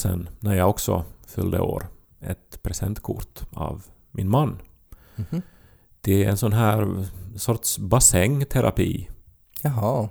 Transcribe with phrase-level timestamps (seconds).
[0.00, 1.86] sedan, när jag också fyllde år,
[2.20, 4.58] ett presentkort av min man.
[5.16, 5.42] Mhm.
[6.00, 9.08] Det är en sån här sorts bassängterapi.
[9.62, 10.08] Jaha.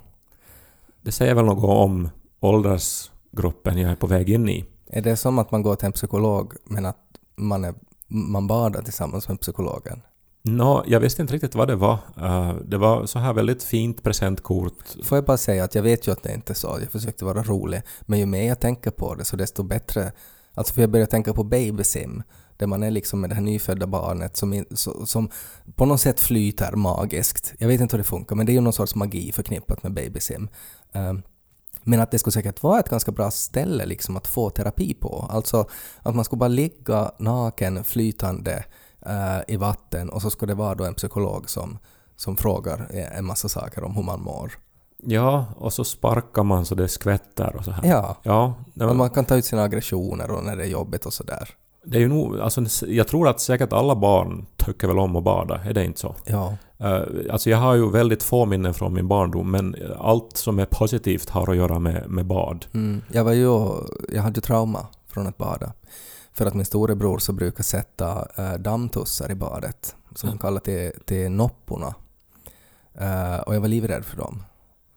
[1.01, 4.65] Det säger väl något om åldersgruppen jag är på väg in i.
[4.87, 6.97] Är det som att man går till en psykolog men att
[7.35, 7.73] man, är,
[8.07, 10.01] man badar tillsammans med psykologen?
[10.41, 11.97] Nå, jag visste inte riktigt vad det var.
[12.17, 14.73] Uh, det var så här väldigt fint presentkort.
[15.03, 17.25] Får jag bara säga att jag vet ju att det inte är så, jag försökte
[17.25, 20.11] vara rolig, men ju mer jag tänker på det så desto bättre.
[20.53, 22.23] Alltså för jag börjar tänka på babysim,
[22.57, 24.65] där man är liksom med det här nyfödda barnet som,
[25.05, 25.29] som
[25.75, 27.53] på något sätt flyter magiskt.
[27.57, 29.93] Jag vet inte hur det funkar, men det är ju någon sorts magi förknippat med
[29.93, 30.49] babysim.
[30.95, 31.21] Uh, ehm,
[31.83, 35.27] men att det skulle säkert vara ett ganska bra ställe liksom att få terapi på.
[35.29, 35.69] Alltså
[36.01, 38.63] att man skulle bara ligga naken, flytande
[39.05, 41.77] eh, i vatten och så skulle det vara då en psykolog som,
[42.15, 44.51] som frågar en massa saker om hur man mår.
[45.03, 47.87] Ja, och så sparkar man så det skvätter och så här.
[47.87, 48.53] Ja, Ja,
[48.89, 51.49] och man kan ta ut sina aggressioner och när det är jobbigt och sådär.
[51.83, 52.39] det är ju nog...
[52.39, 55.99] Alltså, jag tror att säkert alla barn tycker väl om att bada, är det inte
[55.99, 56.15] så?
[56.25, 56.55] Ja.
[56.83, 60.65] Uh, alltså jag har ju väldigt få minnen från min barndom, men allt som är
[60.65, 62.65] positivt har att göra med, med bad.
[62.73, 63.01] Mm.
[63.11, 63.71] Jag var ju,
[64.09, 65.73] jag hade ju trauma från att bada.
[66.39, 70.91] För att min storebror så brukar sätta äh, dammtussar i badet, som han kallar till,
[71.05, 71.95] till nopporna.
[72.93, 74.43] Eh, och jag var livrädd för dem.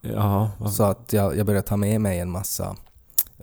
[0.01, 2.77] Ja, Så att jag, jag började ta med mig en massa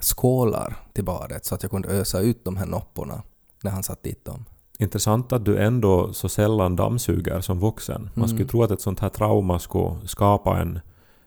[0.01, 3.21] skålar till badet så att jag kunde ösa ut de här nopporna
[3.63, 4.45] när han satt dit dem.
[4.77, 8.09] intressant att du ändå så sällan dammsuger som vuxen.
[8.13, 8.47] Man skulle Mm.
[8.49, 10.79] tro att ett sånt här trauma skulle skapa en,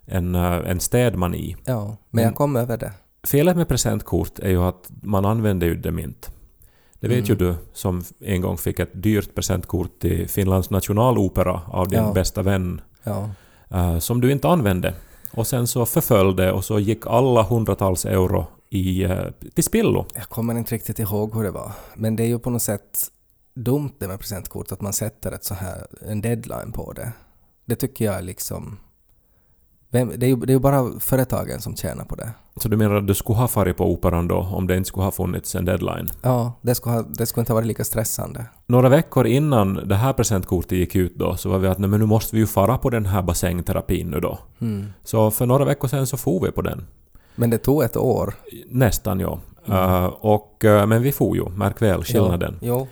[0.04, 1.56] en, eh, en städmani.
[1.64, 2.92] Ja, men jag kom över det.
[3.24, 6.28] Felet med presentkort är ju att man använder ju dem inte.
[7.02, 7.38] Det vet ju Mm.
[7.46, 12.12] du som en gång fick ett dyrt presentkort till Finlands nationalopera av din Ja.
[12.12, 13.30] bästa vän Ja.
[13.70, 14.94] eh, som du inte använde.
[15.34, 19.18] Och sen så förföll det och så gick alla hundratals euro i, eh,
[19.54, 20.06] till spillo.
[20.14, 21.72] Jag kommer inte riktigt ihåg hur det var.
[21.94, 22.98] Men det är ju på något sätt
[23.54, 27.12] dumt det med presentkort, att man sätter ett så här, en deadline på det.
[27.64, 28.78] Det tycker jag är liksom...
[29.92, 32.30] Vem, det, är ju, det är ju bara företagen som tjänar på det.
[32.56, 35.04] Så du menar att du skulle ha farit på operan då om det inte skulle
[35.04, 36.08] ha funnits en deadline?
[36.22, 38.46] Ja, det skulle, ha, det skulle inte ha varit lika stressande.
[38.66, 42.00] Några veckor innan det här presentkortet gick ut då så var vi att nej, men
[42.00, 44.38] nu måste vi ju fara på den här bassängterapin nu då.
[44.60, 44.86] Mm.
[45.04, 46.86] Så för några veckor sedan så for vi på den.
[47.34, 48.34] Men det tog ett år.
[48.68, 49.38] Nästan ja.
[49.66, 49.78] Mm.
[49.78, 52.58] Eh, och, eh, men vi for ju, märk väl skillnaden.
[52.62, 52.88] Jo.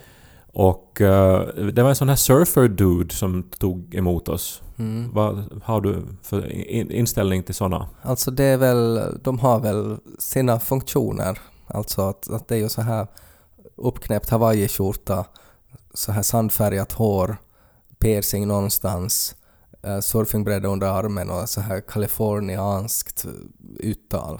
[0.53, 4.61] Och eh, det var en sån här surfer-dude som tog emot oss.
[4.79, 5.11] Mm.
[5.13, 7.89] Vad har du för in- inställning till såna?
[8.01, 11.39] Alltså det är väl, de har väl sina funktioner.
[11.67, 13.07] Alltså att, att det är ju så här
[13.75, 15.25] uppknäppt hawaiiskjorta,
[15.93, 17.37] så här sandfärgat hår,
[17.99, 19.35] piercing någonstans,
[19.83, 23.25] eh, surfingbräda under armen och så här kalifornianskt
[23.79, 24.39] uttal.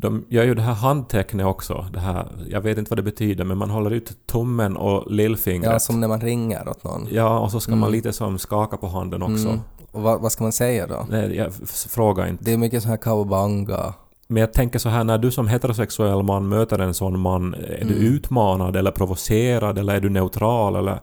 [0.00, 1.86] De gör ju det här handtecknet också.
[1.92, 5.72] Det här, jag vet inte vad det betyder men man håller ut tummen och lillfingret.
[5.72, 7.08] Ja, som när man ringer åt någon.
[7.10, 7.92] Ja, och så ska man Mm.
[7.92, 9.48] lite som skaka på handen också.
[9.48, 9.60] Mm.
[9.92, 11.06] Och vad, vad ska man säga då?
[11.10, 11.52] Nej, jag
[11.88, 12.44] frågar inte.
[12.44, 13.94] Det är mycket så här cowabunga.
[14.26, 17.84] Men jag tänker så här, när du som heterosexuell man möter en sån man, är
[17.84, 18.14] du Mm.
[18.14, 21.00] utmanad eller provocerad eller är du neutral eller?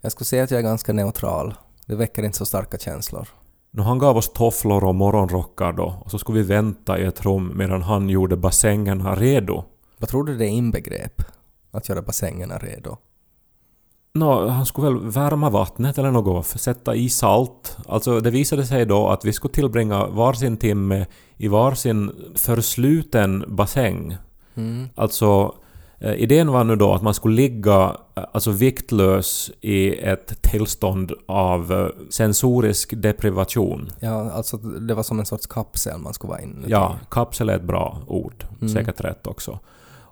[0.00, 1.54] Jag skulle säga att jag är ganska neutral.
[1.86, 3.28] Det väcker inte så starka känslor.
[3.74, 7.24] Nu han gav oss tofflor och morgonrockar då och så skulle vi vänta i ett
[7.24, 9.64] rum medan han gjorde bassängerna redo.
[9.98, 11.22] Vad tror du det inbegrep?
[11.70, 12.96] Att göra bassängerna redo?
[14.14, 17.76] Nå, han skulle väl värma vattnet eller något, sätta i salt.
[17.88, 24.16] Alltså det visade sig då att vi skulle tillbringa varsin timme i varsin försluten bassäng.
[24.54, 24.88] Mm.
[24.94, 25.54] Alltså
[26.10, 31.72] idén var nu då att man skulle ligga eh, alltså viktlös i ett tillstånd av
[31.72, 33.90] eh, sensorisk deprivation.
[34.00, 36.70] Ja, alltså det var som en sorts kapsel man skulle vara inuti.
[36.70, 38.44] Ja, kapsel är ett bra ord.
[38.60, 38.74] Mm.
[38.74, 39.58] Säkert rätt också.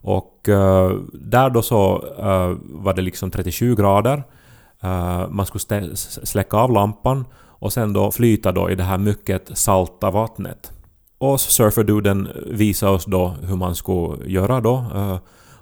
[0.02, 4.24] Och eh, där då så eh, var det liksom 37 grader.
[4.82, 9.58] Eh, man skulle släcka av lampan och sen då flyta då i det här mycket
[9.58, 10.72] salta vattnet.
[11.18, 14.84] Och surferduden visade oss då hur man skulle göra då.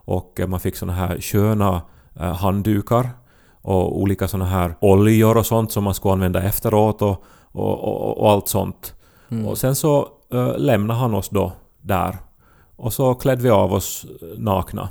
[0.09, 1.83] Och man fick såna här sköna
[2.21, 3.11] eh, handdukar
[3.63, 8.19] och olika såna här oljor och sånt som man skulle använda efteråt och, och, och,
[8.19, 8.95] och allt sånt.
[9.31, 9.47] Mm.
[9.47, 12.17] Och sen så uh, lämnade han oss då där.
[12.77, 14.89] Och så klädde vi av oss eh, nakna.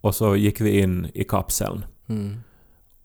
[0.00, 1.84] Och så gick vi in i kapseln.
[2.08, 2.40] Mm.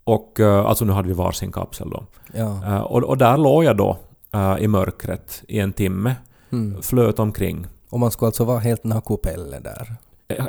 [0.04, 2.04] Och eh, alltså nu hade vi varsin kapsel då.
[2.34, 2.66] Ja.
[2.66, 3.98] Eh, och, och där låg jag då
[4.60, 6.16] i mörkret i en timme.
[6.52, 6.82] Mm.
[6.82, 7.68] Flöt omkring.
[7.90, 9.98] Och man skulle alltså vara helt nakupelle där?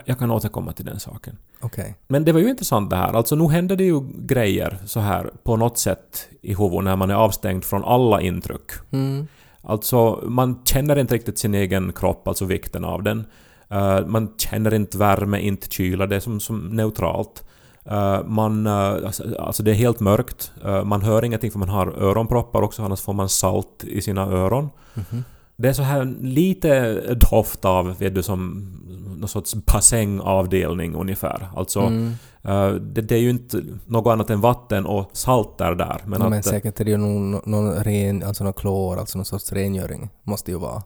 [0.04, 1.38] Jag, kan återkomma till den saken.
[1.60, 1.94] Okej.
[2.08, 3.12] Men det var ju intressant det här.
[3.12, 7.10] Alltså nu hände det ju grejer så här på något sätt i huvudet när man
[7.10, 8.70] är avstängd från alla intryck.
[8.90, 9.26] Mm.
[9.62, 13.26] Alltså, man känner inte riktigt sin egen kropp, alltså vikten av den.
[13.68, 17.44] Eh, man känner inte värme, inte kyla, det är som, som neutralt.
[17.84, 20.52] Eh, man, eh, alltså, alltså det är helt mörkt.
[20.84, 24.70] Man hör ingenting för man har öronproppar också, annars får man salt i sina öron.
[24.94, 25.24] Mhm.
[25.60, 28.72] Det är så här lite doft av, vet du, som
[29.18, 31.48] någon sorts bassängavdelning ungefär.
[31.56, 32.12] Alltså, Mm.
[32.42, 36.00] eh, det, det är ju inte något annat än vatten och salt där där.
[36.04, 39.18] Men, Men, att, eh, säkert är det ju någon, någon ren, alltså någon klor, alltså
[39.18, 40.10] någon sorts rengöring.
[40.22, 40.82] Måste ju vara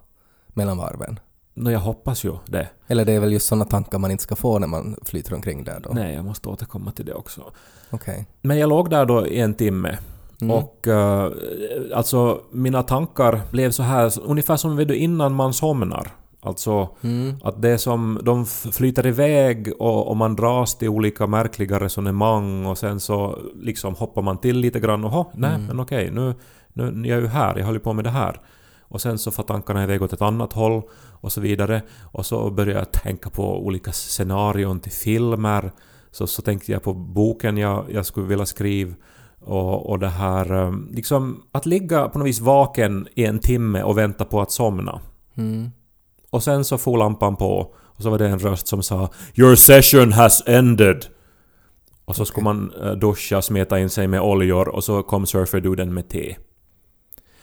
[0.48, 1.18] mellan varven.
[1.54, 2.68] no, jag hoppas ju det.
[2.86, 5.64] Eller det är väl just sådana tankar man inte ska få när man flyter omkring
[5.64, 5.90] där då?
[5.92, 7.42] Nej, jag måste återkomma till det också.
[7.90, 8.26] Okej.
[8.42, 9.98] Men jag låg där då i en timme
[10.44, 10.56] Mm.
[10.56, 11.28] och uh,
[11.94, 16.10] alltså mina tankar blev så här ungefär som vet du, innan man somnar.
[16.40, 17.34] Alltså Mm.
[17.42, 22.78] att det som de flyter iväg och, och man dras till olika märkliga resonemang och
[22.78, 25.66] sen så liksom hoppar man till lite grann och "Hå, nej Mm.
[25.66, 26.34] men okej nu,
[26.72, 28.40] nu nu är jag ju här, jag håller på med det här.
[28.88, 30.82] Och sen så får tankarna iväg åt ett annat håll
[31.20, 31.82] och så vidare.
[32.12, 35.72] Och så börjar jag tänka på olika scenarion till filmer.
[36.10, 38.94] Så, så tänkte jag på boken jag, jag skulle vilja skriva.
[39.44, 43.82] Och, och det här um, liksom att ligga på något vis vaken i en timme
[43.82, 45.00] och vänta på att somna.
[45.34, 45.70] Mm.
[46.30, 49.54] Och sen så får lampan på och så var det en röst som sa “Your
[49.54, 51.06] session has ended”.
[52.04, 55.94] Och så skulle man eh, duscha, smeta in sig med oljor och så kom surferduden
[55.94, 56.36] med te.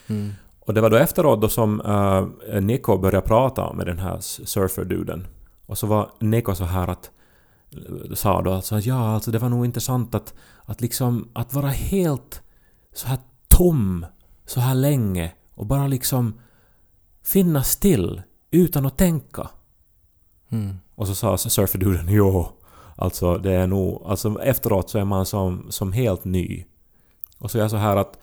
[0.07, 0.31] Mm.
[0.59, 5.27] Och det var då efteråt då som uh, Nico började prata med den här surferduden.
[5.65, 7.11] Och så var Nico så här att
[8.15, 10.33] sa då alltså ja alltså det var nog intressant att,
[10.65, 12.41] att liksom att vara helt
[12.93, 14.05] så här tom
[14.45, 16.33] så här länge och bara liksom
[17.23, 18.21] finnas still
[18.51, 19.49] utan att tänka.
[20.49, 20.75] Mm.
[20.95, 22.47] Och så sa surferduden jo,
[22.95, 26.65] alltså det är nog, alltså efteråt så är man som, som helt ny.
[27.39, 28.19] Och så är jag så här att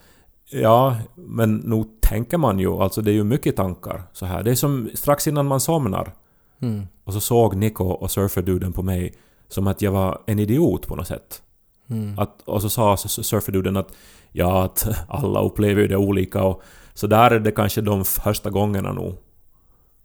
[0.51, 4.43] ja, men nog tänker man ju, alltså det är ju mycket tankar så här.
[4.43, 6.15] Det är som strax innan man somnar.
[6.61, 6.87] Mm.
[7.05, 9.15] Och så såg Nico och surferduden på mig
[9.49, 11.43] som att jag var en idiot på något sätt.
[11.91, 12.19] Mm.
[12.19, 13.93] Att, och så sa surferduden att
[14.33, 16.62] ja, att alla upplever ju det olika och
[16.95, 19.15] så där är det kanske de första gångerna nog.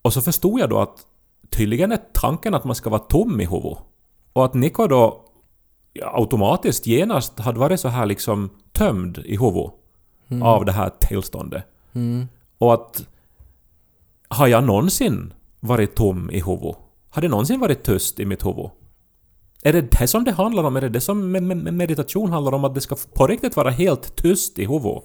[0.02, 0.98] Och så förstod jag då att
[1.50, 3.78] tydligen är tanken att man ska vara tom i huvudet.
[4.34, 5.26] Och att Nico då
[6.02, 9.74] automatiskt genast hade varit så här liksom tömd i huvudet
[10.28, 10.44] Mm.
[10.44, 11.64] av det här tillståndet.
[11.94, 12.28] Mm.
[12.58, 13.08] Och att
[14.28, 16.78] har jag någonsin varit tom i huvudet?
[17.10, 18.70] Har det någonsin varit tyst i mitt huvud?
[19.64, 20.76] Är det det som det handlar om?
[20.76, 21.32] Är det det som
[21.78, 22.64] meditation handlar om?
[22.64, 25.04] Att det ska på riktigt vara helt tyst i huvudet?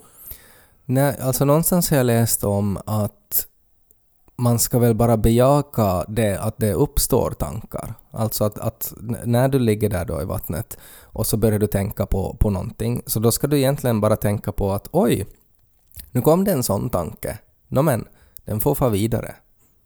[0.84, 3.46] Nej, alltså någonstans har jag läst om att
[4.36, 7.94] man ska väl bara bejaka det att det uppstår tankar.
[8.10, 8.94] Alltså att, att
[9.24, 13.02] när du ligger där då i vattnet och så börjar du tänka på, på någonting,
[13.06, 15.26] så då ska du egentligen bara tänka på att oj,
[16.10, 17.38] nu kom det en sån tanke.
[17.68, 18.04] Nå men,
[18.44, 19.34] den får fara vidare.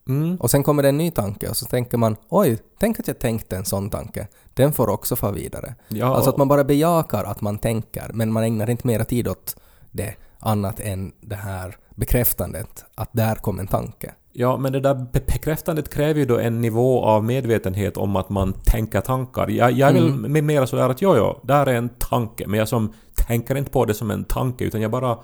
[0.09, 0.37] Mm.
[0.37, 3.19] Och sen kommer det en ny tanke och så tänker man oj, tänk att jag
[3.19, 4.27] tänkte en sån tanke.
[4.55, 5.75] Den får också fara vidare.
[5.89, 9.29] Ja, Alltså att man bara bejakar att man tänker, men man ägnar inte mera tid
[9.29, 9.57] åt
[9.91, 14.13] det annat än det här bekräftandet att där kom en tanke.
[14.33, 18.29] ja, men det där be- bekräftandet kräver ju då en nivå av medvetenhet om att
[18.29, 19.49] man tänker tankar.
[19.49, 20.47] Jag, jag vill Mm.
[20.47, 23.85] mera sådär att jo, jo, där är en tanke, men jag som tänker inte på
[23.85, 25.19] det som en tanke, utan jag bara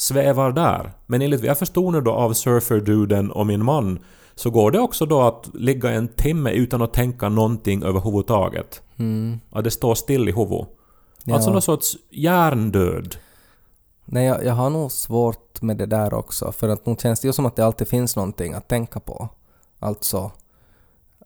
[0.00, 0.92] svävar där.
[1.06, 3.98] Men enligt vad jag förstod nu då av surferduden och min man
[4.34, 8.82] så går det också då att ligga en timme utan att tänka någonting överhuvudtaget.
[8.96, 9.40] Mm.
[9.50, 10.68] Att det står still i huvudet.
[11.24, 11.34] Ja.
[11.34, 13.16] Alltså någon sorts hjärndöd.
[14.04, 17.28] Nej, jag, jag har nog svårt med det där också, för att nog känns det
[17.28, 19.28] ju som att det alltid finns någonting att tänka på.
[19.78, 20.30] Alltså,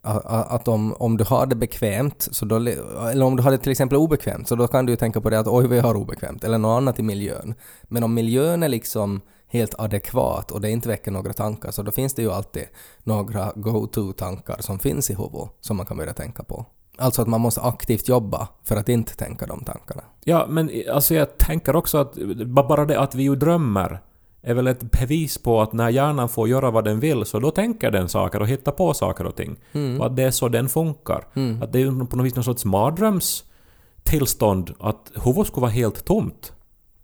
[0.05, 3.71] att om, om du har det bekvämt, så då, eller om du har det till
[3.71, 5.95] exempel obekvämt, så då kan du ju tänka på det att oj vad jag har
[5.95, 7.53] obekvämt, eller något annat i miljön.
[7.83, 11.91] Men om miljön är liksom helt adekvat och det inte väcker några tankar, så då
[11.91, 12.63] finns det ju alltid
[13.03, 16.65] några go-to-tankar som finns i huvudet som man kan börja tänka på.
[16.97, 20.03] Alltså att man måste aktivt jobba för att inte tänka de tankarna.
[20.23, 24.01] Ja, men alltså jag tänker också att bara det att vi ju drömmer
[24.45, 27.51] är väl ett bevis på att när hjärnan får göra vad den vill så då
[27.51, 29.55] tänker den saker och hittar på saker och ting.
[29.71, 30.01] Mm.
[30.01, 31.27] Och att det är så den funkar.
[31.33, 31.63] Mm.
[31.63, 36.53] Att det är på något vis någon sorts mardrömstillstånd att huvudet skulle vara helt tomt.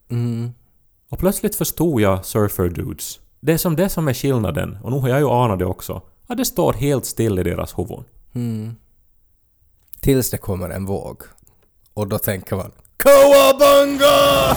[0.09, 0.51] Mm.
[1.09, 3.19] Och plötsligt förstod jag surfer dudes.
[3.39, 6.01] Det är som det som är skillnaden, och nu har jag ju anat det också.
[6.27, 8.03] Att det står helt still i deras huvuden.
[8.33, 8.75] Mm.
[9.99, 11.21] Tills det kommer en våg.
[11.93, 14.55] Och då tänker man Kawabunga!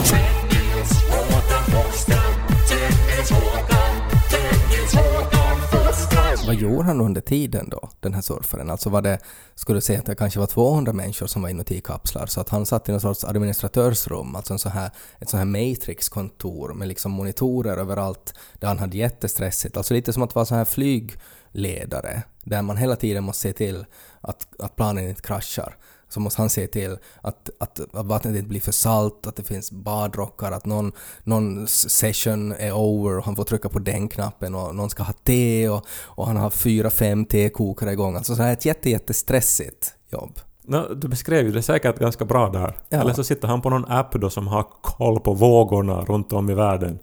[6.55, 8.71] Vad gjorde han under tiden då, den här surfaren?
[8.71, 9.19] Alltså var det,
[9.55, 12.49] skulle du säga att det kanske var 200 människor som var inuti kapslar, så att
[12.49, 16.89] han satt i någon sorts administratörsrum, alltså en så här, ett sånt här Matrix-kontor med
[16.89, 22.23] liksom monitorer överallt, där han hade jättestressigt, alltså lite som att vara så här flygledare,
[22.45, 23.87] där man hela tiden måste se till
[24.21, 25.77] att, att planen inte kraschar
[26.15, 29.43] så måste han se till att, att, att vattnet inte blir för salt, att det
[29.43, 30.93] finns badrockar, att någon,
[31.23, 35.13] någon session är over och han får trycka på den knappen och någon ska ha
[35.13, 38.17] te och, och han har fyra, fem tekokare igång.
[38.17, 40.39] Alltså så här ett jätte, jättestressigt jobb.
[40.63, 42.77] No, du beskrev ju det säkert ganska bra där.
[42.89, 43.01] Ja.
[43.01, 46.51] Eller så sitter han på någon app då som har koll på vågorna runt om
[46.51, 46.99] i världen.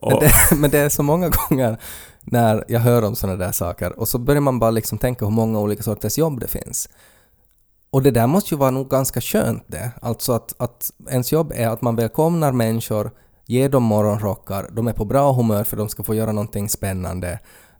[0.00, 1.78] Och, Men det, men det är så många gånger
[2.20, 5.32] när jag hör om sådana där saker och så börjar man bara liksom tänka hur
[5.32, 6.88] många olika sorters jobb det finns.
[7.94, 9.90] Och det där måste ju vara nog ganska skönt det.
[10.02, 13.10] Alltså att, att ens jobb är att man välkomnar människor,
[13.46, 17.38] ger dem morgonrockar, de är på bra humör för de ska få göra någonting spännande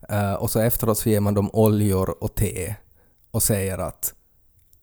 [0.08, 2.74] eh, och så efteråt så ger man dem oljor och te
[3.30, 4.14] och säger att,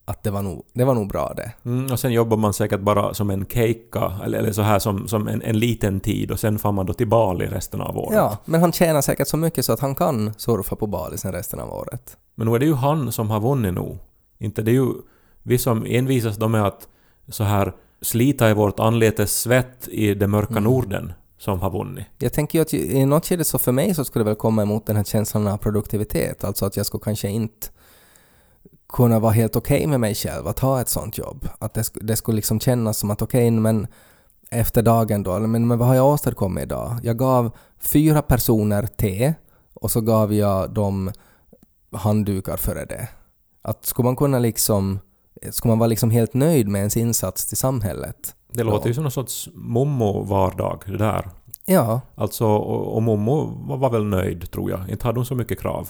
[0.06, 1.52] att det, var nog, det var nog bra det.
[1.66, 5.08] mm, och sen jobbar man säkert bara som en keikka, eller, eller så här som,
[5.08, 8.18] som en, en liten tid och sen får man då till Bali resten av året.
[8.18, 11.32] Ja, men han tjänar säkert så mycket så att han kan surfa på Bali sen
[11.32, 12.18] resten av året.
[12.36, 13.98] Men nu är det ju han som har vunnit nu.
[14.38, 14.94] Inte det är ju
[15.44, 16.88] vi som envisas då med att
[17.28, 20.64] så här slita i vårt anletes svett i det mörka Mm.
[20.64, 22.06] Norden som har vunnit.
[22.18, 24.62] Jag tänker ju att i något skede så för mig så skulle det väl komma
[24.62, 27.68] emot den här känslan av produktivitet, alltså att jag skulle kanske inte
[28.94, 31.48] kunna vara helt okej med mig själv att ha ett sånt jobb.
[31.60, 33.88] Att det, det skulle liksom kännas som att okej, men
[34.52, 37.00] efter dagen då, men, men vad har jag åstadkommit idag?
[37.04, 39.34] Jag gav fyra personer te
[39.74, 41.12] och så gav jag dem
[41.92, 43.08] handdukar före det.
[43.62, 45.00] Att skulle man kunna liksom,
[45.52, 48.36] skulle man vara liksom helt nöjd med ens insats till samhället?
[48.54, 51.30] Det låter ju som någon sorts mommo-vardag det där.
[51.66, 54.90] Ja, Alltså, och, och Momo var, var väl nöjd tror jag.
[54.90, 55.90] Inte hade hon så mycket krav.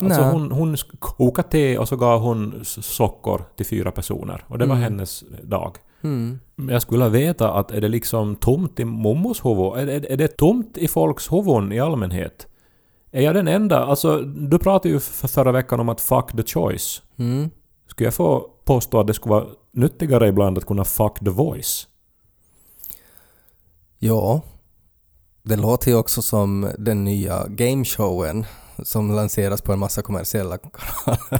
[0.00, 0.32] Alltså Nej.
[0.32, 4.44] hon, hon kokade te och så gav hon sockor till fyra personer.
[4.48, 4.82] Och det var Mm.
[4.84, 5.76] hennes dag.
[6.02, 6.38] mm.
[6.70, 9.72] Jag skulle veta att är det liksom tomt i Mommos huvud?
[9.76, 12.46] Är, är, är det tomt i folks huvuden i allmänhet?
[13.12, 13.84] Är jag den enda?
[13.84, 17.02] Alltså, du pratade ju för förra veckan om att fuck the choice.
[17.18, 17.50] Mm.
[17.88, 21.88] Skulle jag få påstå att det skulle vara nyttigare ibland att kunna fuck the voice?
[23.98, 24.40] Ja.
[25.42, 28.46] Det låter ju också som den nya gameshowen
[28.82, 31.30] som lanseras på en massa kommersiella kanaler.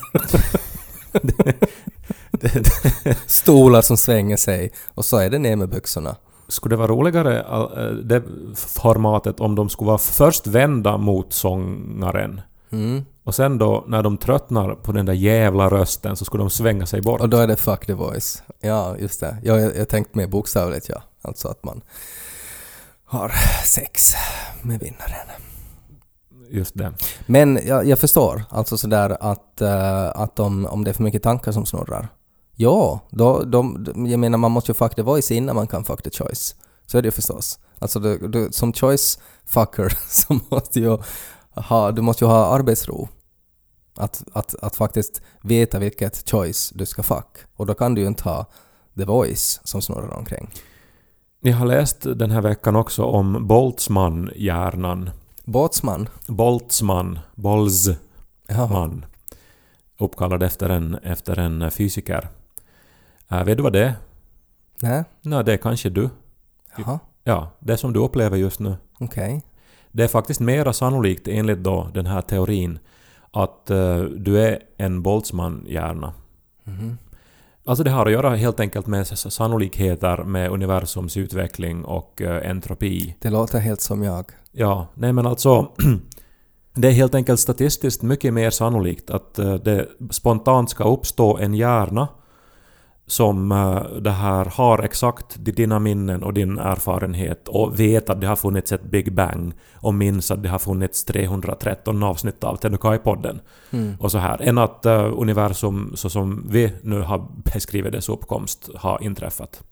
[3.26, 6.16] Stolar som svänger sig och så är det ner med byxorna.
[6.48, 8.22] Skulle det vara roligare, äh, det
[8.54, 12.40] formatet, om de skulle vara först vända mot sångaren
[12.72, 13.04] Mm.
[13.24, 16.86] och sen då när de tröttnar på den där jävla rösten så skulle de svänga
[16.86, 17.20] sig bort.
[17.20, 18.42] Och då är det fuck the voice.
[18.60, 19.36] Ja, just det.
[19.42, 21.02] Ja, jag, jag tänkte mer bokstavligt, ja.
[21.22, 21.82] Alltså att man
[23.04, 23.32] har
[23.64, 24.14] sex
[24.62, 25.28] med vinnaren.
[26.50, 26.92] Just det.
[27.26, 31.22] Men jag, jag förstår, alltså sådär att, uh, att om, om det är för mycket
[31.22, 32.08] tankar som snurrar.
[32.56, 36.02] Ja, då, de, jag menar man måste ju fuck the voice innan man kan fuck
[36.02, 36.54] the choice.
[36.86, 37.58] Så är det ju förstås.
[37.78, 40.98] Alltså du, du, som choice fucker så måste ju
[41.56, 43.08] ha, du måste ju ha arbetsro.
[43.94, 47.38] Att, att, att faktiskt veta vilket choice du ska fuck.
[47.56, 48.46] Och då kan du ju inte ha
[48.96, 50.50] the voice som snurrar omkring.
[51.40, 55.10] Jag har läst den här veckan också om Boltzmann-hjärnan.
[55.44, 57.18] Boltzmann, Boltzmann,
[58.48, 58.90] Jaha.
[59.98, 62.28] uppkallad efter en, efter en fysiker.
[63.28, 63.94] Äh, vet du vad det är?
[64.82, 65.04] Nej?
[65.22, 66.10] Nej, det är kanske du.
[66.76, 66.98] Jaha.
[67.24, 68.76] Ja, det som du upplever just nu.
[69.00, 69.42] Okej.
[69.92, 72.78] Det är faktiskt mera sannolikt enligt då den här teorin
[73.30, 76.12] att eh, du är en Boltzmann-hjärna.
[76.64, 76.98] Mhm.
[77.64, 83.16] Alltså det har att göra helt enkelt med sannolikheter med universums utveckling och eh, entropi.
[83.20, 84.24] Det låter helt som jag.
[84.52, 85.68] Ja, nej men alltså
[86.74, 91.54] det är helt enkelt statistiskt mycket mer sannolikt att eh, det spontant ska uppstå en
[91.54, 92.08] hjärna
[93.08, 98.26] som eh, det här har exakt dina minnen och din erfarenhet och vet att det
[98.26, 103.40] har funnits ett Big Bang och minns att det har funnits 313 avsnitt av Tenukai-podden
[103.70, 103.94] Mm.
[104.00, 104.42] och så här.
[104.42, 109.62] Än att eh, universum så som vi nu har beskrivit dess uppkomst har inträffat.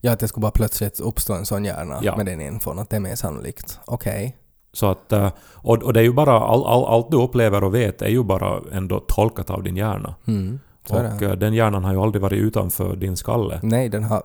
[0.00, 2.16] Ja, att det skulle bara plötsligt uppstå en sån hjärna Ja.
[2.16, 3.78] med den infon, att det är mer sannolikt.
[3.86, 4.36] Okej.
[4.72, 7.74] Så att, eh, och, och det är ju bara, all, all, allt du upplever och
[7.74, 10.14] vet är ju bara ändå tolkat av din hjärna.
[10.26, 10.60] Mm.
[10.90, 11.26] Och det.
[11.26, 13.60] eh, den hjärnan har ju aldrig varit utanför din skalle.
[13.62, 14.22] Nej, den har...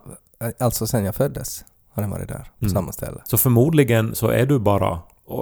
[0.58, 2.74] Alltså sen jag föddes har den varit där, på Mm.
[2.74, 3.20] samma ställe.
[3.24, 4.98] Så förmodligen så är du bara,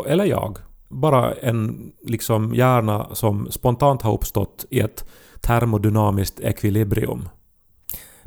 [0.07, 5.05] eller jag, bara en liksom hjärna som spontant har uppstått i ett
[5.41, 7.29] termodynamiskt ekvilibrium.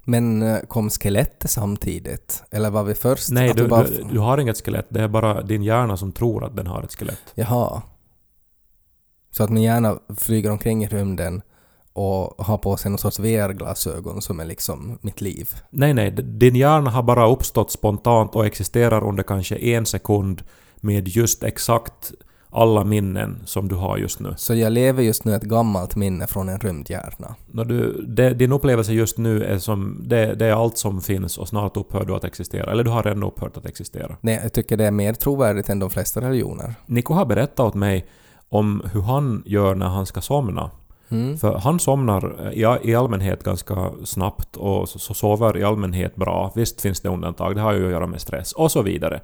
[0.08, 2.44] Men eh, kom skelettet samtidigt?
[2.52, 3.32] Eller var vi först?
[3.32, 3.84] Nej, du, vi bara...
[3.84, 4.86] du, du har inget skelett.
[4.90, 7.20] Det är bara din hjärna som tror att den har ett skelett.
[7.36, 7.82] Jaha.
[9.32, 11.42] Så att min hjärna flyger omkring i rymden
[11.96, 15.50] och har på sig någon sorts VR-glasögon som är liksom mitt liv.
[15.70, 20.44] Nej, nej, din hjärna har bara uppstått spontant och existerar under kanske en sekund
[20.82, 22.14] med just exakt
[22.50, 24.34] alla minnen som du har just nu.
[24.38, 27.36] Så jag lever just nu ett gammalt minne från en rymdhjärna.
[27.52, 30.04] När du, det, din upplevelse just nu är som...
[30.06, 32.72] Det, det är allt som finns och snart upphör du att existera.
[32.72, 34.18] Eller du har redan upphört att existera.
[34.22, 36.74] Nej, jag tycker det är mer trovärdigt än de flesta religioner.
[36.86, 38.06] Nico har berättat åt mig
[38.50, 40.72] om hur han gör när han ska somna.
[41.10, 41.38] Mm.
[41.38, 46.16] För han somnar eh, i, i allmänhet ganska snabbt och så, så sover i allmänhet
[46.16, 46.52] bra.
[46.56, 49.22] Visst finns det undantag, det har ju att göra med stress och så vidare.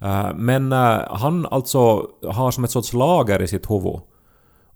[0.00, 4.00] Eh, men eh, han alltså har som ett sorts lager i sitt huvud.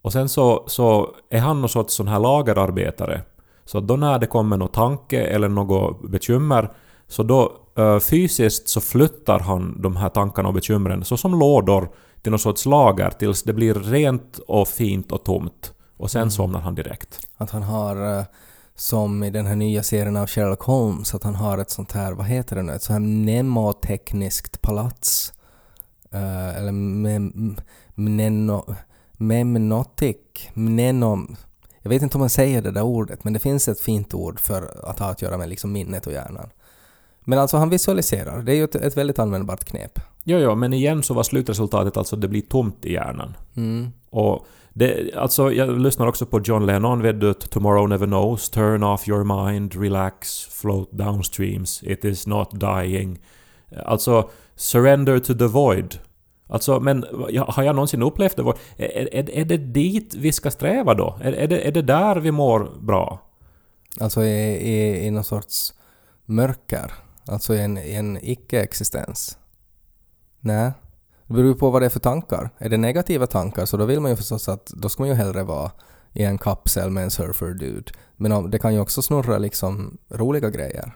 [0.03, 3.23] Och sen så, så är han någon sorts sån här lagerarbetare.
[3.65, 6.71] Så då när det kommer någon tanke eller något bekymmer
[7.09, 7.53] så då
[8.01, 11.89] fysiskt så flyttar han de här tankarna och bekymren så som lådor
[12.23, 15.73] till någon sorts lager tills det blir rent och fint och tomt.
[15.99, 17.21] Och sen somnar han direkt.
[17.37, 18.25] Att han har, eh,
[18.75, 22.13] som i den här nya serien av Sherlock Holmes, att han har ett sånt här,
[22.13, 25.33] vad heter det nu, ett sånt här mnemotekniskt palats.
[26.11, 27.57] Eh, eller mem,
[27.95, 28.75] mneno,
[30.53, 31.37] mnenom...
[31.83, 34.41] Jag vet inte om man säger det där ordet, men det finns ett fint ord
[34.41, 36.51] för att ha att göra med liksom minnet och hjärnan.
[37.21, 40.01] Men alltså han visualiserar, det är ju ett, ett väldigt användbart knep.
[40.25, 43.37] Jo, jo, men igen så var slutresultatet alltså att det blir tomt i hjärnan.
[43.57, 43.89] Mm.
[44.11, 44.47] Och
[44.79, 49.09] det, alltså jag lyssnar också på John Lennon, vet du, Tomorrow Never Knows, Turn off
[49.09, 53.19] your mind, relax, float downstreams, it is not dying.
[53.85, 55.99] Alltså, surrender to the void.
[56.49, 57.05] Alltså, men
[57.49, 58.43] har jag någonsin upplevt det?
[58.77, 61.19] Är, är, är det dit vi ska sträva då?
[61.23, 63.21] Är, är, det, är det där vi mår bra?
[64.01, 65.75] Alltså i, i, i någon sorts
[66.25, 66.93] mörker.
[67.27, 69.39] Alltså i en, i en icke-existens.
[70.41, 70.73] Nej.
[71.29, 72.51] Det beror ju på vad det är för tankar.
[72.59, 75.15] Är det negativa tankar så då vill man ju förstås att då ska man ju
[75.15, 75.71] hellre vara
[76.13, 77.93] i en kapsel med en surfer-dude.
[78.17, 80.93] Men om, det kan ju också snurra liksom roliga grejer.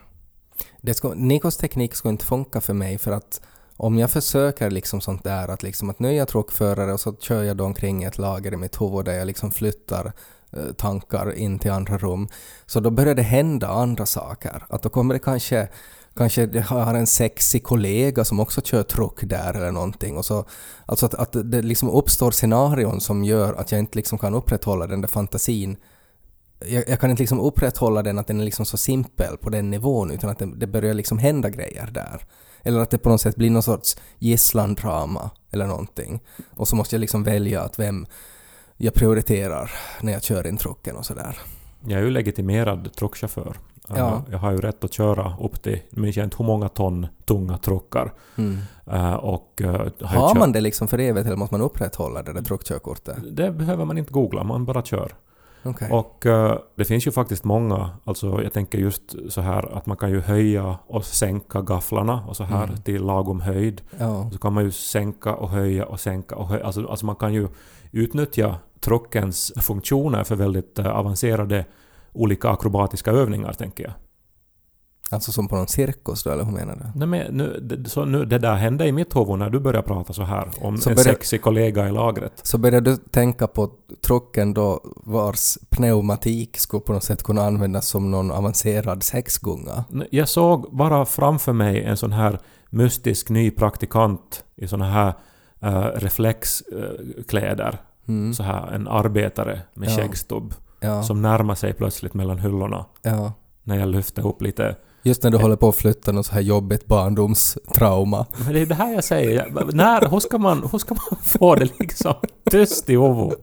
[0.81, 3.41] Det ska, Nikos teknik ska inte funka för mig för att
[3.77, 7.15] om jag försöker liksom sånt där att liksom att nu är jag truckförare och så
[7.15, 10.13] kör jag då omkring ett lager i mitt huvud där jag liksom flyttar
[10.51, 12.27] eh, tankar in till andra rum.
[12.65, 14.65] Så då börjar det hända andra saker.
[14.69, 15.67] Att då kommer det kanske
[16.15, 20.17] Kanske jag har en sexig kollega som också kör truck där eller någonting.
[20.17, 20.45] Och så,
[20.85, 24.87] alltså att, att det liksom uppstår scenarion som gör att jag inte liksom kan upprätthålla
[24.87, 25.77] den där fantasin.
[26.65, 29.69] Jag, jag kan inte liksom upprätthålla den att den är liksom så simpel på den
[29.69, 32.25] nivån utan att det, det börjar liksom hända grejer där.
[32.63, 36.19] Eller att det på något sätt blir någon sorts gisslandrama eller någonting.
[36.55, 38.05] Och så måste jag liksom välja att vem
[38.77, 39.71] jag prioriterar
[40.01, 41.37] när jag kör in trucken och sådär.
[41.85, 43.57] Jag är ju legitimerad truckchaufför.
[43.87, 43.95] Ja.
[43.95, 47.07] Uh, Jag har ju rätt att köra upp till, minns jag inte hur många ton
[47.25, 48.13] tunga truckar.
[48.35, 48.57] Mm.
[48.93, 52.33] Uh, och, uh, har Har man det liksom för evigt eller måste man upprätthålla det
[52.33, 53.17] där truckkörkortet?
[53.31, 55.11] Det behöver man inte googla, man bara kör.
[55.65, 55.89] Okej.
[55.91, 59.97] Och eh, det finns ju faktiskt många, alltså jag tänker just så här att man
[59.97, 62.81] kan ju höja och sänka gafflarna och så här Mm.
[62.81, 63.81] till lagom höjd.
[63.99, 64.29] Ja.
[64.31, 66.65] Så kan man ju sänka och höja och sänka och höja.
[66.65, 67.47] Alltså, alltså man kan ju
[67.91, 71.65] utnyttja truckens funktioner för väldigt eh, avancerade
[72.13, 73.93] olika akrobatiska övningar, tänker jag.
[75.09, 76.99] Alltså som på någon cirkus då, eller hur menar du?
[76.99, 79.87] Nej, men nu, det, så nu, det där hände i mitt huvud när du började
[79.87, 82.33] prata så här om Så en sexig kollega i lagret.
[82.43, 83.69] Så började du tänka på
[84.05, 89.83] trucken då vars pneumatik skulle på något sätt kunna användas som någon avancerad sexgunga?
[90.11, 95.13] Jag såg bara framför mig en sån här mystisk ny praktikant i såna här
[95.63, 97.77] uh, reflexkläder.
[98.07, 98.33] Mm.
[98.33, 99.95] Så här en arbetare med Ja.
[99.95, 103.33] skäggstubb Ja, som närmar sig plötsligt mellan hyllorna ja.
[103.63, 104.75] när jag lyfter upp lite.
[105.03, 108.25] Just när du håller på att flytta något så här jobbigt barndomstrauma.
[108.45, 109.31] Men det är det här jag säger.
[109.55, 112.13] Jag, när, hur, ska man, hur ska man få det liksom
[112.51, 113.39] tyst i huvudet?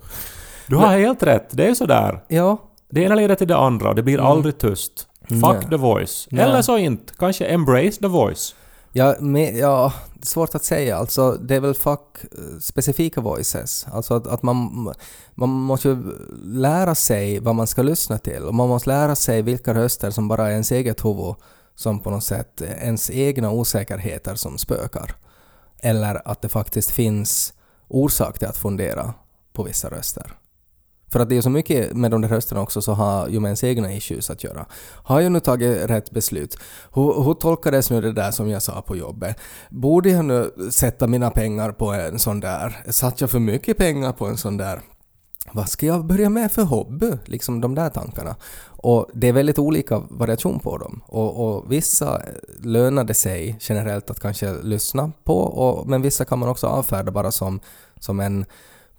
[0.66, 1.48] Du har helt rätt.
[1.50, 2.24] Det är sådär.
[2.28, 2.56] Ja.
[2.90, 4.26] Det ena leder till det andra och det blir Mm.
[4.26, 5.06] aldrig tyst.
[5.28, 5.68] Fuck Nej.
[5.70, 6.28] the voice.
[6.30, 6.44] Nej.
[6.44, 7.12] Eller så inte.
[7.18, 8.54] Kanske embrace the voice.
[8.92, 10.96] Ja, med, ja, svårt att säga.
[10.96, 13.86] Alltså, det är väl fackspecifika eh, voices.
[13.92, 14.92] Alltså att, att man,
[15.34, 15.96] man måste ju
[16.44, 18.42] lära sig vad man ska lyssna till.
[18.42, 21.34] Och man måste lära sig vilka röster som bara är ens eget huvud
[21.74, 25.16] som på något sätt ens egna osäkerheter som spökar.
[25.78, 27.52] Eller att det faktiskt finns
[27.88, 29.14] orsak till att fundera
[29.52, 30.39] på vissa röster.
[31.12, 33.48] För att det är så mycket med de där rösterna också så har ju med
[33.48, 34.66] ens egna issues att göra.
[34.94, 36.56] Har jag nu tagit rätt beslut?
[36.94, 39.36] Hur, hur tolkades nu det där som jag sa på jobbet?
[39.70, 42.76] Borde jag nu sätta mina pengar på en sån där?
[42.88, 44.80] Satt jag för mycket pengar på en sån där?
[45.52, 47.12] Vad ska jag börja med för hobby?
[47.24, 48.36] Liksom de där tankarna.
[48.66, 51.00] Och det är väldigt olika variation på dem.
[51.06, 52.22] Och, och vissa
[52.62, 57.12] lönar det sig generellt att kanske lyssna på, och, men vissa kan man också avfärda
[57.12, 57.60] bara som,
[57.98, 58.44] som en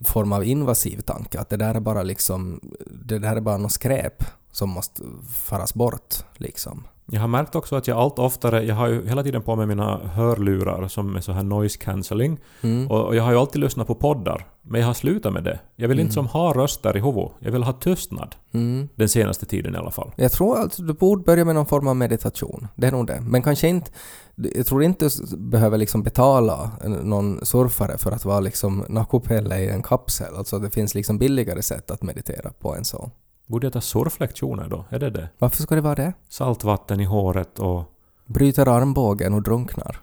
[0.04, 3.72] form av invasiv tanke, att det där är bara liksom, det där är bara något
[3.72, 5.02] skräp som måste
[5.34, 6.84] faras bort liksom.
[7.06, 9.66] Jag har märkt också att jag allt oftare, jag har ju hela tiden på mig
[9.66, 12.38] mina hörlurar som är så här noise cancelling.
[12.62, 12.90] Mm.
[12.90, 14.46] Och, jag har ju alltid lyssnat på poddar.
[14.62, 15.60] Men jag har slutat med det.
[15.76, 17.32] Jag vill inte som ha röster i huvudet.
[17.38, 18.34] Jag vill ha tystnad.
[18.52, 18.88] Mm.
[18.94, 20.12] Den senaste tiden i alla fall.
[20.16, 22.68] Jag tror att du borde börja med någon form av meditation.
[22.76, 23.20] Det är nog det.
[23.20, 23.90] Men kanske inte...
[24.34, 26.70] Jag tror inte du behöver liksom betala
[27.02, 30.36] någon surfare för att vara liksom nakupelle i en kapsel.
[30.36, 33.10] Alltså det finns liksom billigare sätt att meditera på än så.
[33.52, 34.84] Borde jag ta surflektioner då?
[34.90, 35.28] Är det det?
[35.38, 36.12] Varför ska det vara det?
[36.28, 37.84] Saltvatten i håret och...
[38.26, 40.00] Bryter armbågen och drunknar.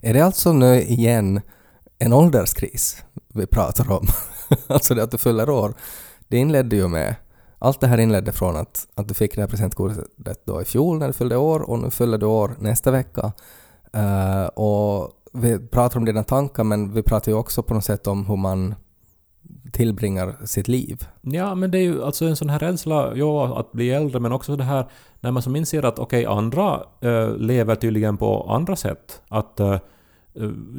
[0.00, 1.40] Är det alltså nu igen
[1.98, 4.06] en ålderskris vi pratar om?
[4.66, 5.74] alltså det att du fyller år.
[6.28, 7.14] Det inledde ju med...
[7.58, 10.98] Allt det här inledde från att, att du fick det här presentkortet då i fjol
[10.98, 13.32] när du fyllde år och nu fyller du år nästa vecka.
[13.92, 18.06] Eh, och vi pratar om dina tankar men vi pratar ju också på något sätt
[18.06, 18.74] om hur man
[19.72, 21.04] tillbringar sitt liv.
[21.20, 24.32] Ja, men det är ju alltså en sån här rädsla, ja, att bli äldre, men
[24.32, 24.84] också det här
[25.20, 29.22] när man som inser att okej, andra eh, lever tydligen på andra sätt.
[29.28, 29.76] Att eh,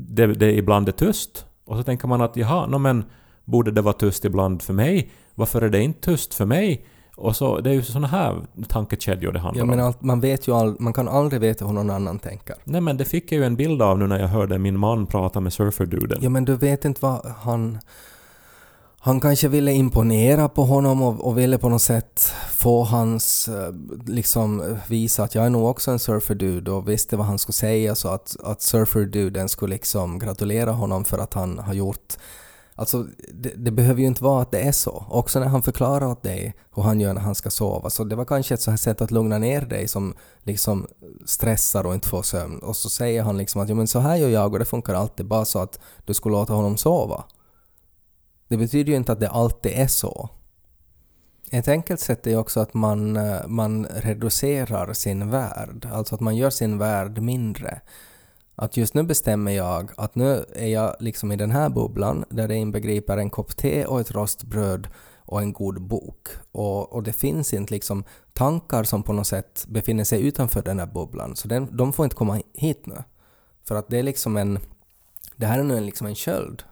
[0.10, 1.45] det, det ibland är tyst.
[1.65, 3.04] Och så tänker man att jaha, no, men
[3.45, 5.12] borde det vara tyst ibland för mig?
[5.36, 6.86] Varför är det inte tyst för mig?
[7.15, 9.88] Och så, det är ju såna här tankekedjor det handlar Jag menar, om.
[9.88, 12.56] allt- man vet ju all, man kan aldrig veta hur någon annan tänker.
[12.63, 15.06] Nej men det fick jag ju en bild av nu när jag hörde min man
[15.06, 16.19] prata med surferduden.
[16.21, 17.80] Ja men du vet inte vad han...
[19.03, 23.73] Han kanske ville imponera på honom och, och ville på något sätt få hans, eh,
[24.05, 27.95] liksom visa att jag är nog också en surferdude och visste vad han skulle säga
[27.95, 32.17] så att, att surferduden skulle liksom gratulera honom för att han har gjort
[32.75, 35.05] Alltså det, det behöver ju inte vara att det är så.
[35.09, 37.89] Också när han förklarar åt dig hur han gör när han ska sova.
[37.89, 40.87] Så det var kanske ett så här sätt att lugna ner dig som liksom
[41.25, 42.59] stressar och inte får sömn.
[42.59, 44.93] Och så säger han liksom att ja, men så här gör jag och det funkar
[44.93, 47.23] alltid bara så att du skulle låta honom sova.
[48.51, 50.29] Det betyder ju inte att det alltid är så.
[51.51, 56.21] Ett enkelt sätt är ju också att man, eh, man reducerar sin värld, alltså att
[56.21, 57.81] man gör sin värld mindre.
[58.55, 62.47] Att just nu bestämmer jag att nu är jag liksom i den här bubblan där
[62.47, 64.87] det inbegriper en kopp te och ett rostbröd
[65.17, 66.27] och en god bok.
[66.51, 70.79] Och, och det finns inte liksom tankar som på något sätt befinner sig utanför den
[70.79, 73.03] här bubblan, så den, de får inte komma hit nu.
[73.63, 74.59] För att det är liksom en...
[75.35, 76.63] Det här är nu liksom en köld.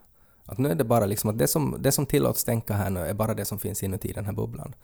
[0.50, 3.00] Att nu är det bara liksom att det som, det som tillåts tänka här nu
[3.00, 4.76] är bara det som finns inuti den här bubblan.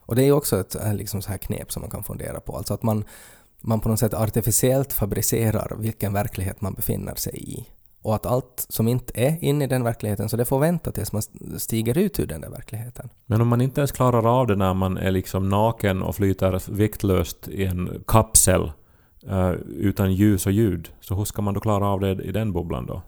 [0.00, 2.40] Och det är ju också ett eh, liksom så här knep som man kan fundera
[2.40, 2.56] på.
[2.56, 3.04] Alltså att man,
[3.60, 7.68] man på något sätt artificiellt fabricerar vilken verklighet man befinner sig i.
[8.02, 11.12] Och att allt som inte är inne i den verkligheten, så det får vänta tills
[11.12, 11.22] man
[11.58, 13.08] stiger ut ur den där verkligheten.
[13.26, 16.72] Men om man inte ens klarar av det när man är liksom naken och flyter
[16.72, 18.72] viktlöst i en kapsel
[19.28, 22.52] eh, utan ljus och ljud, så hur ska man då klara av det i den
[22.52, 23.02] bubblan då?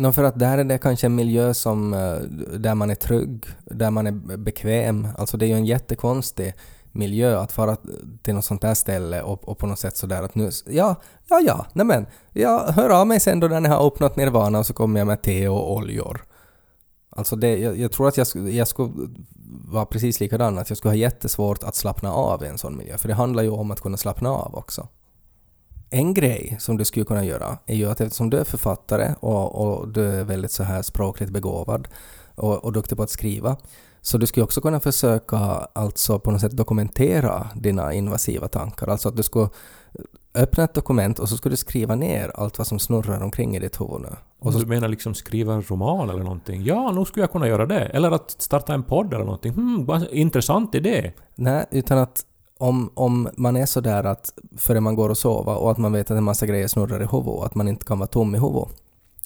[0.00, 2.16] Nå, för att där är det kanske en miljö som, eh,
[2.58, 5.08] där man är trygg, där man är bekväm.
[5.18, 6.54] Alltså det är ju en jättekonstig
[6.92, 7.76] miljö att fara
[8.22, 10.94] till något sånt där ställe och, och på något sätt sådär att nu, ja,
[11.28, 14.66] ja, ja, nämen, jag hör av mig sen då när ni har öppnat Nirvana och
[14.66, 16.24] så kommer jag med te och oljor.
[17.10, 18.92] Alltså det, jag, jag tror att jag, jag skulle
[19.64, 22.98] vara precis likadan, att jag skulle ha jättesvårt att slappna av i en sån miljö,
[22.98, 24.88] för det handlar ju om att kunna slappna av också.
[25.90, 29.54] En grej som du skulle kunna göra är ju att eftersom du är författare och,
[29.54, 31.88] och du är väldigt så här språkligt begåvad
[32.34, 33.56] och, och duktig på att skriva,
[34.00, 35.36] så du skulle också kunna försöka
[35.72, 38.86] alltså på något sätt dokumentera dina invasiva tankar.
[38.86, 39.48] Alltså att du skulle
[40.34, 43.58] öppna ett dokument och så skulle du skriva ner allt vad som snurrar omkring i
[43.58, 44.16] ditt huvud nu.
[44.38, 46.64] Och så, Du menar liksom skriva en roman eller någonting?
[46.64, 47.80] Ja, nog skulle jag kunna göra det.
[47.80, 49.52] Eller att starta en podd eller någonting.
[49.52, 51.12] Hmm, vad intressant idé.
[51.34, 52.24] nej, utan att
[52.60, 56.10] om, om man är sådär att före man går och sova och att man vet
[56.10, 58.38] att en massa grejer snurrar i huvudet och att man inte kan vara tom i
[58.38, 58.68] huvudet.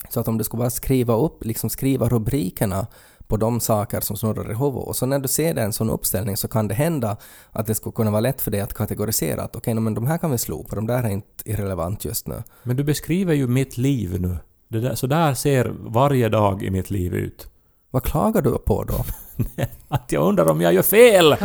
[0.09, 2.87] Så att om du skulle bara skriva upp, liksom skriva rubrikerna
[3.27, 6.37] på de saker som snurrar i huvudet och så när du ser en sån uppställning
[6.37, 7.17] så kan det hända
[7.53, 10.19] att det skulle kunna vara lätt för dig att kategorisera att okej, men de här
[10.19, 12.43] kan vi slopa, de där är inte irrelevant just nu.
[12.63, 14.37] Men du beskriver ju mitt liv nu.
[14.69, 17.49] Det där, så där ser varje dag i mitt liv ut.
[17.91, 19.05] Vad klagar du på då?
[19.89, 21.37] Att jag undrar om jag gör fel!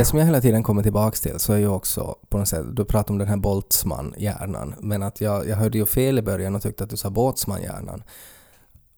[0.00, 2.66] Det som jag hela tiden kommer tillbaks till så är ju också på något sätt,
[2.72, 6.54] du pratar om den här Boltzmann-hjärnan, men att jag, jag hörde ju fel i början
[6.54, 8.02] och tyckte att du sa Båtsman-hjärnan.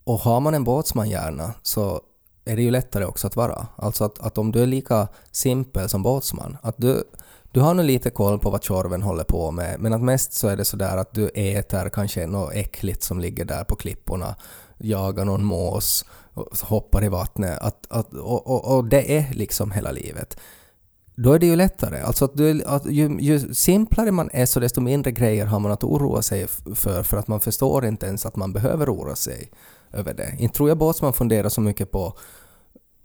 [0.05, 2.01] Och har man en Båtsman-hjärna så
[2.45, 3.67] är det ju lättare också att vara.
[3.77, 7.05] Alltså att, att om du är lika simpel som Båtsman, att du,
[7.53, 10.49] du har nog lite koll på vad Tjorven håller på med, men att mest så
[10.49, 14.37] är det sådär att du äter kanske något äckligt som ligger där på klipporna.
[14.79, 17.59] jagar någon mås och hoppar i vattnet.
[17.59, 20.37] Att, att, och, och, och det är liksom hela livet.
[21.14, 22.01] Då är det ju lättare.
[22.01, 25.72] Alltså att, du, att ju, ju simplare man är så desto mindre grejer har man
[25.72, 29.51] att oroa sig för för att man förstår inte ens att man behöver oroa sig
[29.92, 30.37] över det.
[30.38, 32.18] Inte tror jag båtsman funderar så mycket på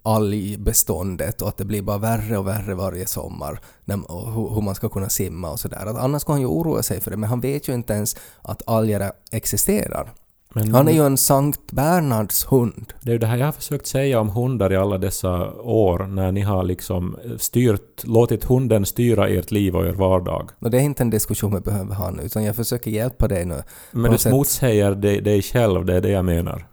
[0.02, 4.74] algbeståndet och att det blir bara värre och värre varje sommar när, och hur, man
[4.74, 5.98] ska kunna simma och sådär.
[5.98, 8.62] Annars ska han ju oroa sig för det men han vet ju inte ens att
[8.66, 10.12] alger existerar.
[10.54, 12.92] Men Han är ju en Sankt Bernhards hund.
[13.02, 16.06] Det är ju det här jag har försökt säga om hundar i alla dessa år
[16.06, 20.50] när ni har liksom styrt, låtit hunden styra ert liv och er vardag.
[20.58, 23.44] Och det är inte en diskussion vi behöver ha nu utan jag försöker hjälpa dig
[23.44, 23.62] nu.
[23.90, 26.66] Men du sätt- motsäger dig, dig själv, det är det jag menar.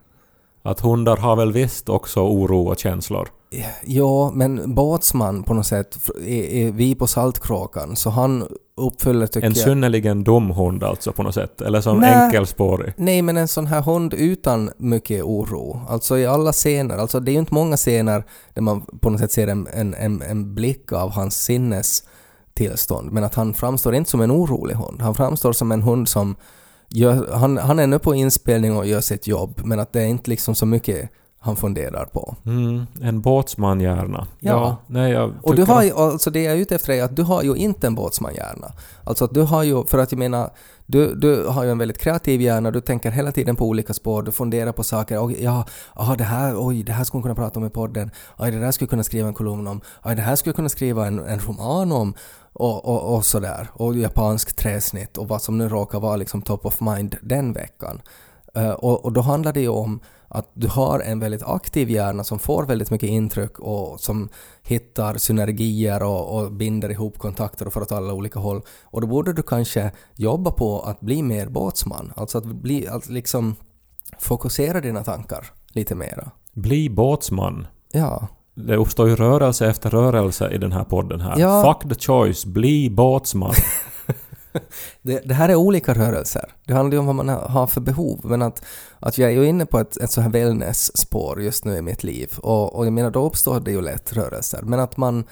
[0.65, 3.29] Att hundar har väl visst också oro och känslor.
[3.83, 8.47] Ja, men båtsman på något sätt är, är vi på Saltkråkan så han
[8.77, 9.63] uppfyller tycker En jag...
[9.63, 11.61] synnerligen dum hund alltså på något sätt.
[11.61, 12.25] Eller som Nä.
[12.25, 12.93] enkelspårig.
[12.97, 15.81] Nej, men en sån här hund utan mycket oro.
[15.89, 16.97] Alltså i alla scener.
[16.97, 18.23] Alltså det är ju inte många scener
[18.53, 23.11] där man på något sätt ser en, en, en, en blick av hans sinnestillstånd.
[23.11, 25.01] Men att han framstår inte som en orolig hund.
[25.01, 26.35] Han framstår som en hund som
[26.89, 30.07] gör, han, han är nu på inspelning och gör sitt jobb, men att det är
[30.07, 31.09] inte liksom så mycket
[31.45, 32.35] han funderar på.
[32.45, 34.27] Mm, en båtsmanhjärna.
[34.39, 34.77] Ja.
[34.87, 37.23] nej, jag Och du har ju, alltså det jag är ute efter är att du
[37.23, 38.71] har ju inte en båtsmanhjärna.
[39.03, 40.49] Alltså att du har ju, för att jag menar,
[40.85, 44.23] du, du har ju en väldigt kreativ hjärna, du tänker hela tiden på olika spår,
[44.23, 47.35] du funderar på saker, och ja, ah, det här, oj, det här skulle man kunna
[47.35, 50.15] prata om i podden, oj, det där skulle jag kunna skriva en kolumn om, oj,
[50.15, 52.13] det här skulle jag kunna skriva en, en roman om,
[52.55, 53.69] och, och, och sådär.
[53.73, 58.01] Och japansk träsnitt och vad som nu råkar vara liksom top of mind den veckan.
[58.55, 62.23] Eh, och, och då handlar det ju om att du har en väldigt aktiv hjärna
[62.23, 64.29] som får väldigt mycket intryck och som
[64.63, 68.61] hittar synergier och, och binder ihop kontakter och för åt alla olika håll.
[68.83, 72.13] Och då borde du kanske jobba på att bli mer båtsman.
[72.15, 73.55] Alltså att, bli, att liksom
[74.19, 76.31] fokusera dina tankar lite mera.
[76.53, 77.67] Bli båtsman.
[77.91, 78.27] Ja.
[78.55, 81.39] Det uppstår ju rörelse efter rörelse i den här podden här.
[81.39, 81.63] Ja.
[81.63, 83.53] Fuck the choice, bli båtsman.
[85.01, 86.53] Det, det här är olika rörelser.
[86.65, 88.19] Det handlar ju om vad man ha- har för behov.
[88.23, 88.65] Men att,
[88.99, 92.03] att jag är ju inne på ett, ett så här wellness-spår just nu i mitt
[92.03, 92.31] liv.
[92.37, 94.61] Och, och jag menar, då uppstår det ju lätt rörelser.
[94.61, 95.23] Men att man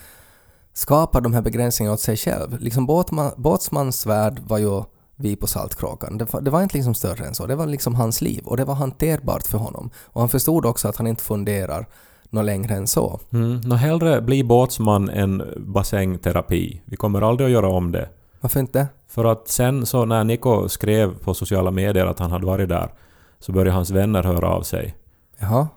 [0.73, 2.59] skapar de här begränsningarna åt sig själv.
[2.59, 4.83] Liksom båtman, båtsmans värld var ju
[5.15, 6.17] vi på Saltkråkan.
[6.17, 7.45] Det var, det var inte liksom större än så.
[7.45, 8.43] Det var liksom hans liv.
[8.45, 9.89] Och det var hanterbart för honom.
[10.03, 11.87] Och han förstod också att han inte funderar
[12.33, 13.19] något längre än så.
[13.33, 13.61] Mm.
[13.65, 16.81] Nå hellre bli båtsman än bassängterapi.
[16.85, 18.09] Vi kommer aldrig att göra om det.
[18.41, 18.87] Varför inte?
[19.07, 22.93] För att sen så när Niko skrev på sociala medier att han hade varit där
[23.39, 24.95] så började hans vänner höra av sig.
[25.39, 25.67] Jaha?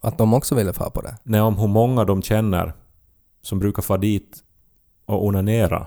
[0.00, 1.16] Att de också ville få på det?
[1.22, 2.72] Nej, om hur många de känner
[3.42, 4.38] som brukar få dit
[5.06, 5.86] och onanera.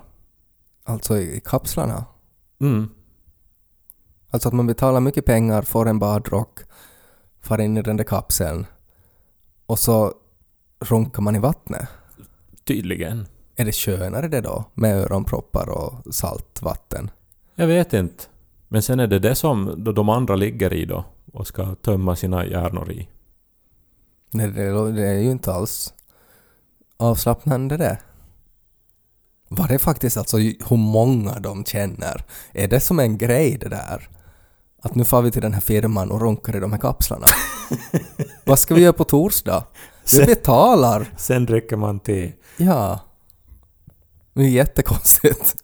[0.84, 2.06] Alltså i, kapslarna?
[2.62, 2.90] Mm.
[4.32, 6.60] Alltså att man betalar mycket pengar, får en badrock,
[7.42, 8.66] far in i den där kapseln
[9.66, 10.14] och så
[10.80, 11.88] runkar man i vattnet.
[12.64, 13.28] Tydligen.
[13.56, 14.66] Är det skönare det då?
[14.74, 17.12] Med öronproppar och saltvatten?
[17.56, 18.24] Jag vet inte.
[18.68, 22.46] Men sen är det det som de andra ligger i då och ska tömma sina
[22.46, 23.10] hjärnor i.
[24.32, 25.94] Nej, det, det är ju inte alls
[26.98, 28.00] avslappnande det.
[29.48, 32.24] Var det faktiskt alltså hur många de känner?
[32.54, 34.10] Är det som en grej det där?
[34.86, 37.28] Att nu får vi till den här firman och runkar i de här kapslarna.
[38.46, 39.64] Vad ska vi göra på torsdag?
[40.04, 41.08] Vi Sen- betalar!
[41.18, 42.32] Sen dricker man te.
[42.58, 43.00] Ja.
[44.34, 45.56] Det är jättekonstigt.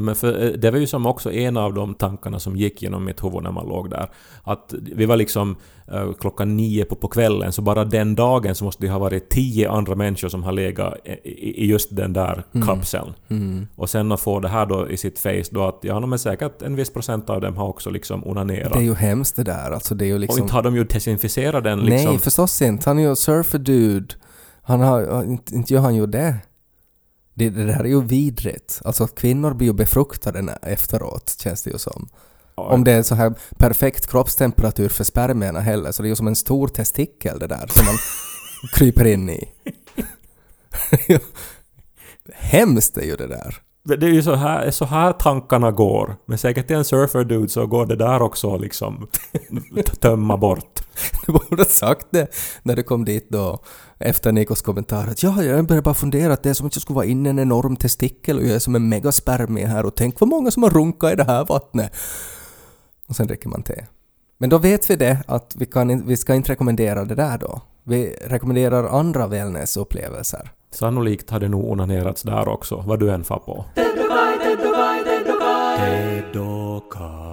[0.00, 3.04] Men för, eh, det var ju som också en av de tankarna som gick genom
[3.04, 4.10] mitt huvud när man låg där.
[4.42, 5.56] Att vi var liksom
[5.92, 9.28] eh, klockan nio på, på kvällen, så bara den dagen så måste det ha varit
[9.28, 13.14] tio andra människor som har legat i, i, just den där kapseln.
[13.28, 13.66] Mm.
[13.76, 16.62] Och sen att få det här då i sitt face då att ja, men säkert
[16.62, 18.72] en viss procent av dem har också liksom onanerat.
[18.72, 19.70] Det är ju hemskt det där.
[19.70, 20.42] Alltså det är ju Och liksom...
[20.42, 22.10] inte har de ju desinficerat den liksom.
[22.10, 22.90] Nej, förstås inte.
[22.90, 24.14] Han är ju surfer-dude.
[24.62, 25.24] Han har...
[25.24, 26.34] Inte, inte gör han ju det.
[27.38, 27.50] Det.
[27.50, 28.80] Det där är ju vidrigt.
[28.84, 32.08] Alltså att kvinnor blir ju befruktade efteråt, känns det ju som.
[32.54, 36.26] Om det är så här perfekt kroppstemperatur för spermierna heller, så det är ju som
[36.26, 37.94] en stor testikel det där som man
[38.72, 39.48] kryper in i.
[42.34, 43.56] Hemskt är ju det där.
[43.84, 46.16] Det är ju så här, så här tankarna går.
[46.26, 49.08] Men säkert till en surfer-dude så går det där också liksom
[50.00, 50.80] tömma bort.
[51.26, 52.26] Du borde ha sagt det
[52.62, 53.62] när du kom dit då
[53.98, 56.82] efter Nikos kommentar att ja, jag började bara fundera att det är som att jag
[56.82, 59.94] skulle vara inne i en enorm testikel och jag är som en megaspermie här och
[59.94, 61.92] tänk vad många som har runkat i det här vattnet.
[63.08, 63.84] Och sen dricker man te.
[64.38, 67.60] Men då vet vi det att vi, kan, vi ska inte rekommendera det där då.
[67.84, 70.50] Vi rekommenderar andra wellnessupplevelser.
[70.70, 73.64] Sannolikt hade nog onanerats där också, vad du än far på.
[73.74, 76.22] Dedokai, dedokai, dedokai.
[76.32, 77.27] Dedokai.